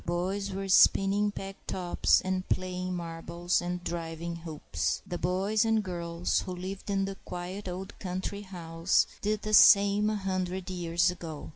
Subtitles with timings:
[0.03, 4.99] Boys were spinning peg tops and playing marbles and driving hoops.
[5.05, 10.09] The boys and girls who lived in the quiet old country house did the same
[10.09, 11.49] a hundred years ago.